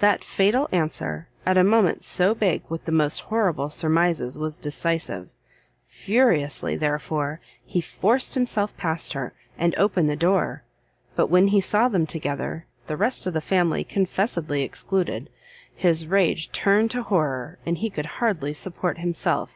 That 0.00 0.24
fatal 0.24 0.68
answer, 0.72 1.28
at 1.46 1.56
a 1.56 1.62
moment 1.62 2.04
so 2.04 2.34
big 2.34 2.64
with 2.68 2.84
the 2.84 2.90
most 2.90 3.20
horrible 3.20 3.70
surmises, 3.70 4.36
was 4.36 4.58
decisive: 4.58 5.30
furiously, 5.86 6.74
therefore, 6.74 7.40
he 7.64 7.80
forced 7.80 8.34
himself 8.34 8.76
past 8.76 9.12
her, 9.12 9.32
and 9.56 9.72
opened 9.76 10.08
the 10.08 10.16
door: 10.16 10.64
but 11.14 11.28
when 11.28 11.46
he 11.46 11.60
saw 11.60 11.86
them 11.86 12.06
together, 12.08 12.66
the 12.88 12.96
rest 12.96 13.24
of 13.28 13.34
the 13.34 13.40
family 13.40 13.84
confessedly 13.84 14.62
excluded, 14.64 15.30
his 15.76 16.08
rage 16.08 16.50
turned 16.50 16.90
to 16.90 17.04
horror, 17.04 17.60
and 17.64 17.78
he 17.78 17.88
could 17.88 18.06
hardly 18.18 18.52
support 18.52 18.98
himself. 18.98 19.52